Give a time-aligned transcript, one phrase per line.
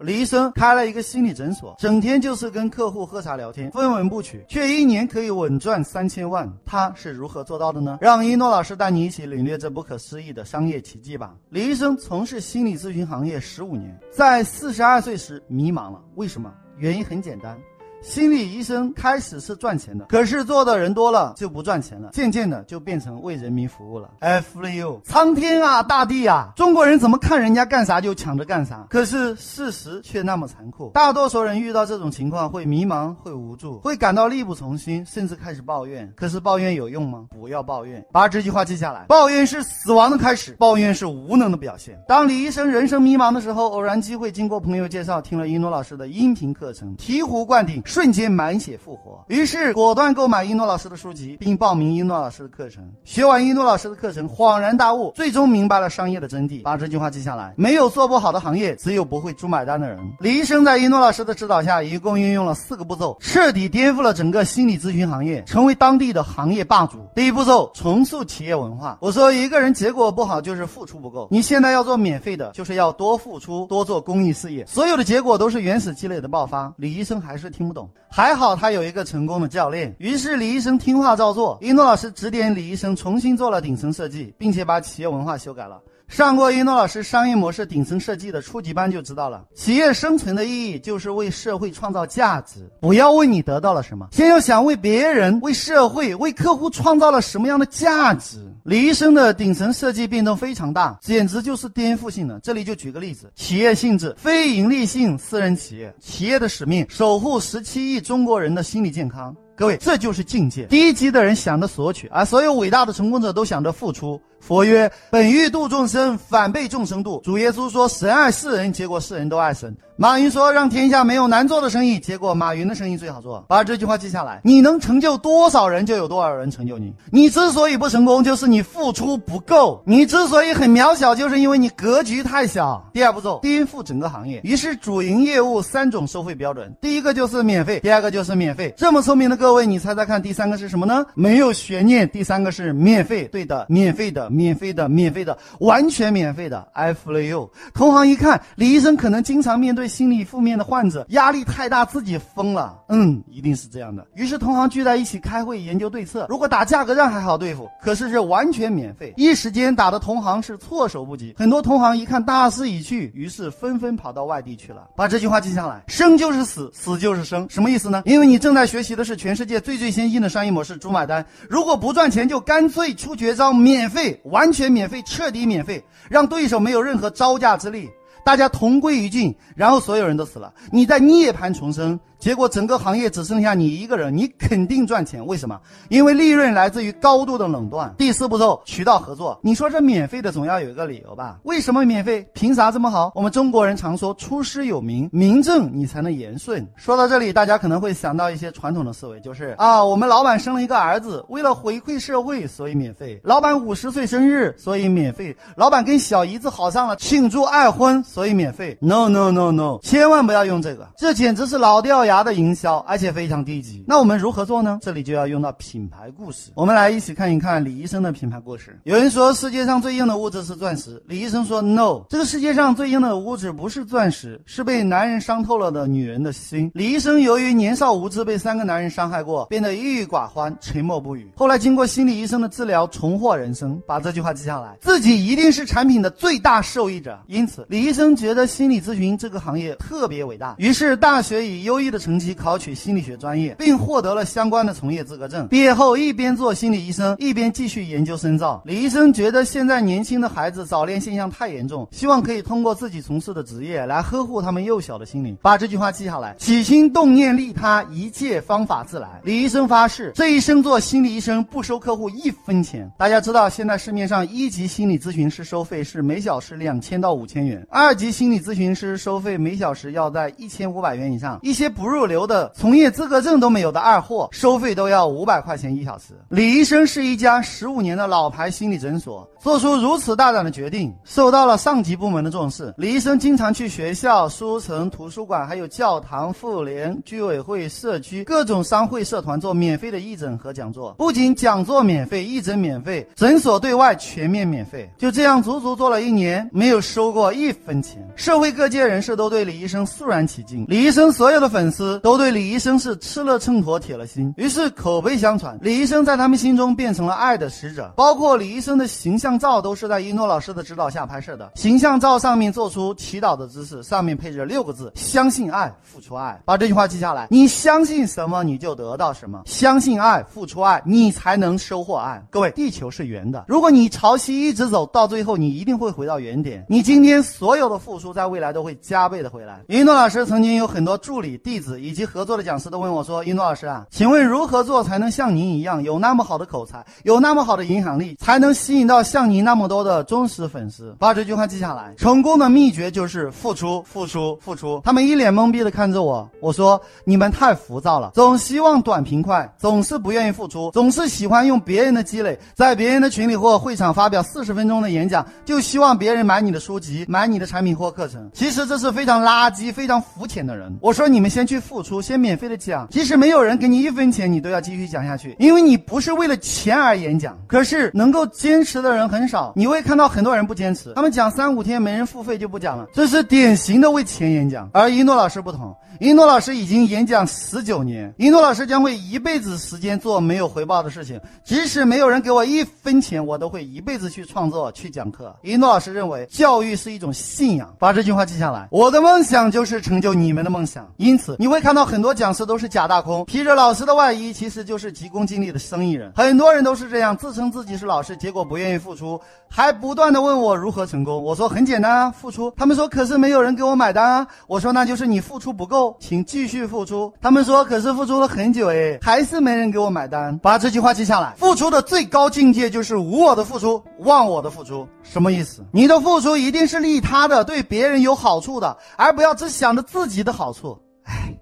[0.00, 6.50] 李医生开了一个心理诊所，整天就是跟客户喝茶聊天，分文不取，却一年可以稳赚三千万。
[6.64, 7.98] 他是如何做到的呢？
[8.00, 11.34] 让一诺老师带你一起领略这不可思议的商业奇迹吧。
[11.50, 16.50] 李医生从事心理咨询行业十五年，在四十二岁时迷茫了，为什么？
[16.78, 17.58] 原因很简单。
[18.02, 24.10] 心理医生开始是赚钱的，可是做的人多了就不赚钱了，渐渐的就变成为人民服务了。
[24.20, 28.86] F U，苍天啊，大地啊，中国人怎么看人家干啥就抢着干啥？
[28.88, 36.10] 可是事实却那么残酷，大多数人遇到这种情况会迷茫，会无助，会感到力不从心，甚至开始抱怨。
[36.16, 37.26] 可是抱怨有用吗？
[37.30, 42.02] 不要抱怨，把这句话记下来：抱怨是死亡的开始，抱怨是无能的表现。
[42.08, 47.82] 当李医生人生迷茫的时候，偶然机会经过朋友介绍，听了一诺老师的音频课程，醍醐灌顶。
[47.90, 52.88] 瞬间满血复活，于是果断购买一诺老师的书籍，并报名一诺老师的课程。
[53.02, 56.62] 学完一诺老师的课程，恍然大悟，最终明白了商业的真谛。
[56.62, 59.98] 把这句话记下来：没有做不好的行业，只有不会猪买单的人。
[60.20, 66.98] 李医生在一诺老师的指导下，一共运用了四个步骤，彻底颠覆了整个心理咨询行业，成为当地的行业霸主。
[67.16, 68.98] 第一步骤，重塑企业文化。
[69.00, 71.26] 我说，一个人结果不好，就是付出不够。
[71.28, 74.64] 你现在要做免费的，就是要多付出，多做公益事业。
[74.64, 76.72] 所有的结果都是原始积累的爆发。
[76.76, 77.79] 李医生还是听不懂。
[78.08, 81.56] 还好他有一个成功的教练，于是李医生听话照做。
[81.60, 85.80] 一诺老师指点李医生重新做了顶层设计，并且把企业文化修改了。
[86.10, 92.68] 上过一诺老师商业模式顶层设计的初级班就知道了，企业生存的意义就是为社会创造价值。
[92.80, 98.44] 不要问你得到了什么，先要想为别人、为社会、为客户创造了什么样的价值。
[98.64, 102.40] 李医生的顶层设计变动非常大，简直就是颠覆性的。
[102.40, 109.32] 这里就举个例子：企业性质，非盈利性私人企业，企业的使命，守护十七亿中国人的心理健康。
[109.56, 110.64] 各位，这就是境界。
[110.66, 114.20] 低级的人想着索取，而所有伟大的成功者都想着付出。
[114.40, 117.20] 佛曰：本欲度众生，反被众生度。
[117.22, 119.74] 主耶稣说：神爱世人，结果世人都爱神。
[119.96, 123.44] 马云说：让天下没有难做的生意，结果马云的生意最好做。
[123.46, 126.90] 把这句话记下来，你能成就多少人，就有多少人成就你。
[127.12, 132.82] 你之所以不成功，就是你付出不够；你之所以很渺小，就是因为你格局太小。
[132.94, 134.40] 第二步骤，颠覆整个行业。
[134.42, 138.72] 于是主营业务三种收费标准，第一个就是免费，第二个就是免费。
[138.78, 141.04] 这么聪明的各位，你猜猜看，第三个是什么呢？
[141.14, 143.24] 没有悬念，第三个是免费。
[143.24, 144.29] 对的，免费的。
[144.30, 146.66] 免费的，免费的，完全免费的。
[146.72, 147.50] I feel you。
[147.74, 152.78] 同行一看，李医生可能经常面对心理负面的患者，压力太大，自己疯了。
[152.88, 154.06] 嗯，一定是这样的。
[154.14, 156.26] 于是同行聚在一起开会研究对策。
[156.28, 161.34] 如果打价格战还好对付，可是这完全免费，一时间打的同行是措手不及。
[161.36, 164.88] 很多同行一看大势已去，于是纷纷跑到外地去了。
[164.96, 167.46] 把这句话记下来：生就是死，死就是生。
[167.48, 168.02] 什么意思呢？
[168.04, 171.24] 因为你正在学习的是全世界最最先进的商业模式——猪买单。
[171.48, 174.19] 如果不赚钱，就干脆出绝招，免费。
[174.24, 177.88] 完全免费，彻底免费，让对手没有任何招架之力，
[178.24, 181.98] 大家同归于尽，然后所有人都死了，你在涅槃重生。
[182.20, 185.26] 结果整个行业只剩下你一个人，你肯定赚钱。
[185.26, 185.58] 为什么？
[185.88, 187.92] 因为利润来自于高度的垄断。
[187.96, 189.40] 第四步骤，渠道合作。
[189.42, 191.38] 你说这免费的总要有一个理由吧？
[191.44, 192.28] 为什么免费？
[192.34, 193.10] 凭啥这么好？
[193.14, 196.68] 我们中国人常说出师有名，名正你才能言顺。
[196.76, 208.76] 说到这里，大家可能会想到一些传统的思维，就是啊，我们老板生了一个儿子，为了回馈社会，所以免费；老板五十岁生日，所以免费；老板跟小姨子好上了，庆祝二婚，所以免费。
[208.78, 212.09] No no no no，千万不要用这个，这简直是老掉牙。
[212.10, 213.84] 牙的营销，而且非常低级。
[213.86, 214.80] 那我们如何做呢？
[214.82, 216.50] 这里就要用到品牌故事。
[216.56, 218.76] 我们来一起看一看李医生的品牌故事。
[218.82, 226.68] 有人说世界上最硬的物质是钻石，李医生说 no，这个世界上最硬的物质不是钻石，是被男人伤透了的女人的心。
[226.74, 231.30] 李医生由于年少无知，被三个男人伤害过，变得郁郁寡欢，沉默不语。
[231.36, 233.80] 后来经过心理医生的治疗，重获人生。
[233.86, 237.16] 把这句话记下来，自己一定是产品的最大受益者。
[237.28, 241.99] 因此，李医生觉得心理咨询这个行业特别伟大，于是大学以优异的。
[242.00, 245.46] 成绩考取心理学专业，并获得了相关的从业资格证。
[245.48, 248.62] 毕业后，一边做心理医生，一边继续研究深造。
[248.64, 255.36] 李医生觉得现在年轻的孩子早恋现象太严重，希望可以通过自己从事的职业来呵护他们幼小的心灵。
[255.42, 259.20] 把这句话记下来：起心动念利他，一切方法自来。
[259.22, 262.90] 李医生发誓，这一生做心理医生不收客户一分钱。
[262.98, 271.38] 大家知道，现在市面上一级心理咨询师收费是每小时两千到五千元，二级心理咨询师收费每小时要在一千五百元以上。
[271.42, 276.14] 一些不入流的从业资格证都没有的二货，收费都要五百块钱一小时。
[276.28, 282.72] 李医生是一家十五年的老牌心理诊所，做出如此大胆的决定，受到了上级部门的重视。
[282.76, 290.94] 李医生经常去学校、书城、图书馆，还有教堂、妇联、居委会、社区各种商会社团做免费的义诊和讲座。
[290.94, 294.88] 不仅讲座免费，义诊免费，诊所对外全面免费。
[294.98, 298.06] 就这样，足足做了一年，没有收过一分钱。
[298.16, 300.64] 社会各界人士都对李医生肃然起敬。
[300.68, 307.92] 李医生所有的粉丝都对李医生是吃了秤砣铁了心，于是口碑相传，李医生在他们心中变成了爱的使者。
[307.96, 316.40] 包括李医生的形象照都是在一诺老师的指导下拍摄的，形象照上面做出祈祷的姿势，上面配着六个字：相信爱，付出爱。
[316.44, 319.42] 把这句话记下来，你相信什么，你就得到什么。
[319.44, 322.22] 相信爱，付出爱，你才能收获爱。
[322.30, 326.64] 各位，地球是圆的，如果你朝西一直走到最后，你一定会回到原点。
[326.68, 329.60] 你今天所有的付出，在未来都会加倍的回来。
[329.68, 341.94] 一诺老师曾经有很多助理、弟子以及合作的讲师都问我说：“一诺老师啊，请问如何做才能像您一样有那么好的口才，有那么好的影响力，才能吸引到像您那么多的忠实粉丝？”把这句话记下来。
[341.96, 344.80] 成功的秘诀就是付出，付出，付出。
[344.82, 358.30] 他们一脸懵逼的看着我，我说：“你们太浮躁了，总希望短平快，总是不愿意付出，总是喜欢用别人的积累，在别人的群里或会场发表四十分钟的演讲，就希望别人买你的书籍，买你的产品或课程。
[358.32, 360.74] 其实这是非常垃圾、非常肤浅的人。
[360.80, 367.38] 我说你们先去付出，先免费的讲，即使没有人给你一分钱，你都要继续讲下去，因为你不是为了钱而演讲。
[367.46, 374.70] 可是能够坚持的人很少，你会看到很多人不坚持，他们讲三五天没人付费就不讲了，这是典型的为钱演讲。
[374.72, 375.76] 而一诺老师不同。
[375.98, 385.36] 一诺老师已经演讲十九年，一诺老师将会一辈子时间做没有回报的事情，即使没有人给我一分钱，我都会一辈子去创作、去讲课。
[385.42, 388.66] 一诺老师认为教育是一种信仰，把这句话记下来。
[388.70, 396.12] 我的梦想就是成就你们的梦想，因此你会看到很多讲师都是假大空，披着老师的外衣，其实就是急功近利的生意人。
[396.14, 401.24] 很多人都是这样，自称自己是老师，结果不愿意付出，还不断的问我如何成功。
[401.24, 402.52] 我说很简单啊，付出。
[402.58, 404.26] 他们说可是没有人给我买单啊。
[404.46, 405.96] 我说那就是你付出不够。
[405.98, 407.10] 请继续付出。
[407.22, 410.36] 他们说，可是付出了很久，哎，还是没人给我买单。
[410.40, 411.32] 把这句话记下来。
[411.38, 414.86] 付出的最高境界就是无我的付出，忘我的付出。
[415.02, 415.64] 什么意思？
[415.72, 420.78] 你的付出一定是利他的，对别人有好处的，而不要只想着自己的好处。
[421.10, 421.39] 唉。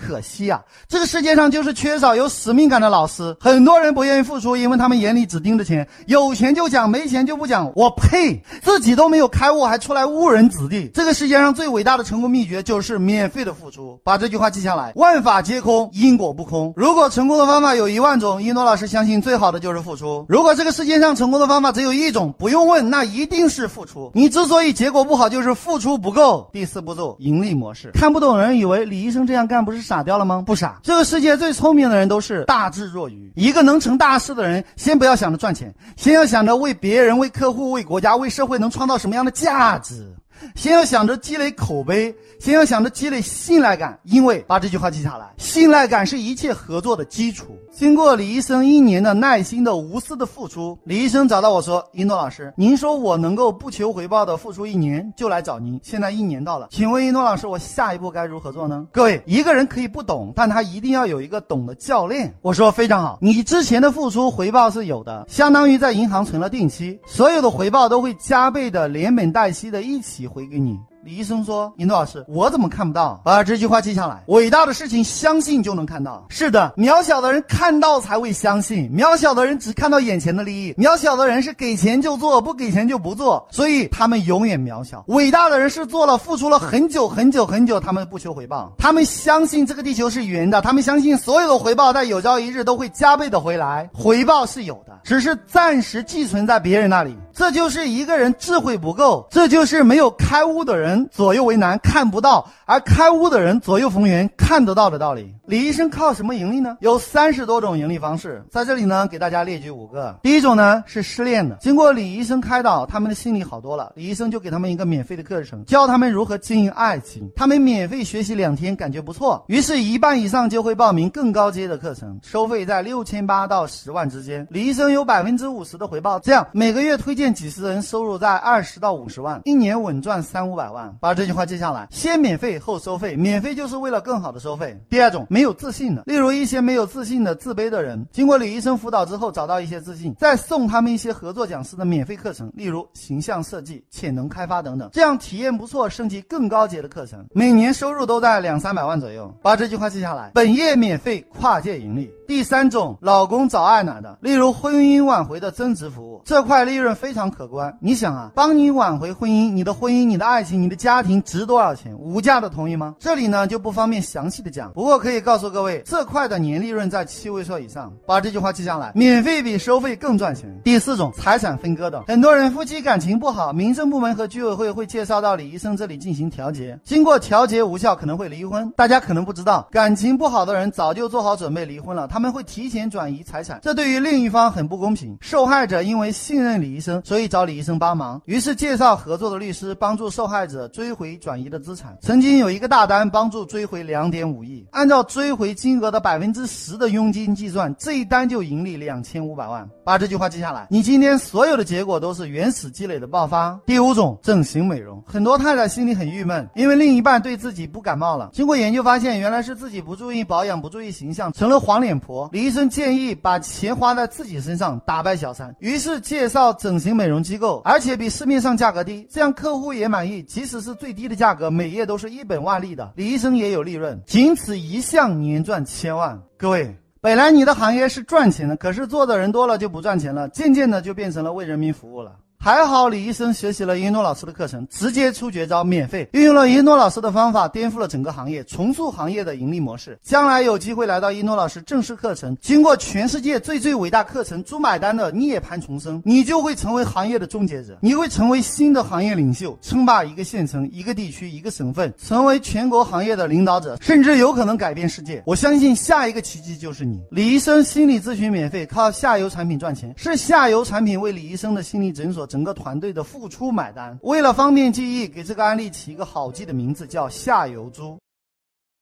[0.00, 3.36] 可惜啊，这个世界上就是缺少有使命感的老师。
[3.38, 7.70] 很多人不愿意付出，因为他们眼里只盯着钱，有钱就讲，没钱就不讲。
[7.76, 8.42] 我呸！
[8.62, 10.90] 自己都没有开悟，还出来误人子弟。
[10.94, 14.00] 这个世界上最伟大的成功秘诀就是免费的付出。
[14.02, 16.72] 把这句话记下来：万法皆空，因果不空。
[16.74, 20.24] 如果成功的方法有一万种，一诺老师相信最好的就是付出。
[20.28, 24.10] 如果这个世界上成功的方法只有一种，不用问，那一定是付出。
[24.14, 26.48] 你之所以结果不好，就是付出不够。
[26.52, 27.90] 第四步骤：盈利模式。
[27.92, 29.89] 看不懂人以为李医生这样干不是？
[29.90, 30.40] 傻掉了吗？
[30.46, 30.78] 不傻。
[30.84, 33.32] 这个世界最聪明的人都是大智若愚。
[33.34, 40.06] 一个能成大事的人，先不要想着赚钱，先要想着为别人、为客户、为国家、为社会能创造什么样的价值。
[40.54, 47.56] 先要想着积累口碑，先要想着积累信赖感，因为把这句话记下来，信赖感是一切合作的基础。
[47.72, 55.78] 经过李医生一年的耐心的无私的付出，李医生找到我说：“一诺老师，您说我能够不求回报的付出一年，就来找您。
[55.82, 62.34] 现在一年到了，请问一诺老师，我下一步该如何做呢？”各位，一个人可以不懂，但他一定要有一个懂的教练。
[62.42, 70.29] 我说非常好，你之前的付出回报是有的，相当于在银行存了定期，所有的回报都会加倍的连本带息的一起。
[70.30, 73.18] 回给你，李医生说：“尹诺老师，我怎么看不到？
[73.24, 74.22] 把这句话记下来。
[74.26, 76.26] 伟大的事情，相信就能看到。
[76.28, 85.02] 是的，渺小的人看到才会相信，渺小的人只看到眼前的利益，渺小的人是给钱就做，不给钱就不做，所以他们永远渺小。
[85.08, 93.88] 伟大的人是做了，付出了很久很久很久，他们不求回报，他们相信这个地球是圆的，他们相信所有的回报在有朝一日都会加倍的回来。
[93.94, 105.32] 回报是有的，只是暂时寄存在别人那里。”这就是一个人智慧不够，这就是没有开悟的人人左右为难，看不到；而开悟的人左右逢源，看得到的道理。
[105.46, 106.76] 李医生靠什么盈利呢？
[106.80, 110.18] 有三十多种盈利方式，在这里呢，给大家列举五个。
[110.22, 113.92] 第一种呢是失恋的，经过李医生开导，他们的心理好多了。
[113.94, 117.30] 李医生就给他们一个免费的课程，教他们如何经营爱情。
[117.34, 124.46] 他们免费学习两天，感觉不错，于是，一半以上就会报名更高阶的课程，收费在六千八到十万之间。
[124.50, 127.30] 李医生有百分之五十的回报，这样每个月推荐。
[127.30, 130.79] 几十人收入在二十到五十万，一年稳赚三五百万。
[131.00, 134.78] 把这句话记下来：先免费后收费，免费就是为了更好的收费。
[134.88, 149.32] 第二种，没有自信的，例如一些没有自信的、自卑的人，经过李医生辅导之后找到一些自信，再送他们一些合作讲师的免费课程，例如形象设计、潜能开发等等，这样体验不错，升级更高阶的课程，每年收入都在两三百万左右。
[149.42, 152.10] 把这句话记下来：本业免费，跨界盈利。
[152.30, 157.76] 第三种，老公找爱奶的，例如婚姻挽回的增值服务，这块利润非常可观。
[157.80, 161.92] 你想啊，帮你挽回婚姻，你的婚姻、你的爱情、你的家庭值多少钱？
[161.98, 162.94] 无价的同意吗？
[163.00, 167.92] 这里呢就不方便详细的讲，不过可以告诉各位，这块的年利润在七位数以上。
[168.06, 170.56] 把这句话记下来，免费比收费更赚钱。
[170.62, 178.72] 第四种，财产分割的，很多人夫妻感情不好，民政部门和居委会会介绍到李医生这里进行调解，经过调解无效，可能会离婚。
[178.76, 182.19] 大家可能不知道，感情不好的人早就做好准备离婚了，他。
[182.20, 185.16] 他们会提前转移财产，这对于另一方很不公平。
[185.22, 191.96] 受害者因为信任李医生，所以找李医生帮忙，于是介绍合作的律师帮助受害者追回转移的资产。
[192.02, 199.66] 曾经有一个大单帮助追回两点五亿，按照追回金额的百分之十的佣金计算，这一单就盈利两千五百万。
[199.82, 203.58] 把这句话记下来，你今天所有的结果都是原始积累的爆发。
[203.64, 208.28] 第五种，整形美容，很多太太心里很郁闷，因为另一半对自己不感冒了。
[208.34, 212.09] 经过研究发现，原来是自己不注意保养，不注意形象，成了黄脸婆。
[212.32, 215.54] 李医生建议把钱花在自己身上，打败小三。
[215.60, 220.22] 于是介绍整形美容机构，而且比市面上价格低，这样客户也满意。
[220.22, 226.20] 即使是最低的价格，每月都是一本万利的，李医生也有利润，仅此一项年赚千万。
[226.36, 232.16] 各位，本来你的行业是赚钱的，可是做的人多了就不赚钱了，渐渐的就变成了为人民服务了。
[232.42, 239.98] 还好李医生学习了一诺老师的课程，直接出绝招，免费运用了一诺老师的方法，颠覆了整个行业，重塑行业的盈利模式。
[240.02, 255.22] 将来有机会来到一诺老师正式课程，经过全世界最最伟大课程猪买单的涅槃重生，你就会成为行业的终结者，你会成为新的行业领袖，称霸一个县城、一个地区、一个省份，成为全国行业的领导者，甚至有可能改变世界。
[255.26, 257.02] 我相信下一个奇迹就是你。
[257.10, 262.26] 李医生心理咨询免费，靠下游产品赚钱，是下游产品为李医生的心理诊所。
[262.30, 263.98] 整个团队的付出买单。
[264.02, 267.98] 为了方便记忆，给这个案例起一个好记的名字，叫下游猪。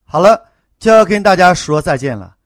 [0.05, 0.45] 好了，
[0.79, 2.37] 就要跟大家说再见了。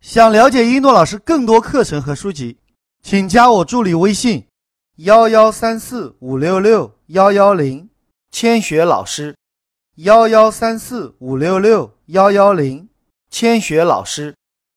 [0.00, 2.56] 想了解一诺老师更多课程和书籍，
[3.02, 4.46] 请加我助理微信：
[4.98, 7.90] 幺幺三四五六六幺幺零，
[8.30, 9.34] 千雪老师。
[9.96, 12.88] 幺幺三四五六六幺幺零，
[13.28, 14.36] 千雪老师。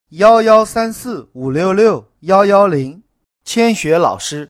[0.09, 3.03] 幺幺三四五六六幺幺零，
[3.43, 4.49] 千雪老师。